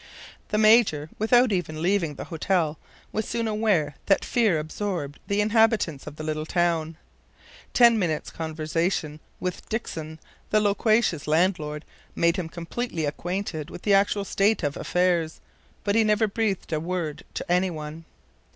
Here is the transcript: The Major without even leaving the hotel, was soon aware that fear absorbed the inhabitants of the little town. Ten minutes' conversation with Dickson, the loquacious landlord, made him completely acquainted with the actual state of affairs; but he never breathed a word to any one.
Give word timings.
The 0.49 0.57
Major 0.57 1.11
without 1.19 1.51
even 1.51 1.79
leaving 1.79 2.15
the 2.15 2.23
hotel, 2.23 2.79
was 3.11 3.27
soon 3.27 3.47
aware 3.47 3.93
that 4.07 4.25
fear 4.25 4.57
absorbed 4.57 5.19
the 5.27 5.41
inhabitants 5.41 6.07
of 6.07 6.15
the 6.15 6.23
little 6.23 6.47
town. 6.47 6.97
Ten 7.75 7.99
minutes' 7.99 8.31
conversation 8.31 9.19
with 9.39 9.69
Dickson, 9.69 10.19
the 10.49 10.59
loquacious 10.59 11.27
landlord, 11.27 11.85
made 12.15 12.37
him 12.37 12.49
completely 12.49 13.05
acquainted 13.05 13.69
with 13.69 13.83
the 13.83 13.93
actual 13.93 14.25
state 14.25 14.63
of 14.63 14.75
affairs; 14.75 15.39
but 15.83 15.93
he 15.93 16.03
never 16.03 16.25
breathed 16.27 16.73
a 16.73 16.79
word 16.79 17.23
to 17.35 17.51
any 17.51 17.69
one. 17.69 18.05